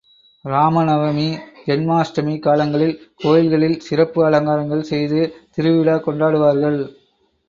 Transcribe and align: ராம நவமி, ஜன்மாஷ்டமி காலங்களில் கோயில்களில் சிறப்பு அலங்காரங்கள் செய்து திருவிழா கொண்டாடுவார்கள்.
ராம 0.45 0.83
நவமி, 0.83 1.25
ஜன்மாஷ்டமி 1.65 2.33
காலங்களில் 2.39 2.95
கோயில்களில் 3.17 3.77
சிறப்பு 3.79 4.19
அலங்காரங்கள் 4.25 4.81
செய்து 4.83 5.19
திருவிழா 5.51 5.95
கொண்டாடுவார்கள். 5.97 6.79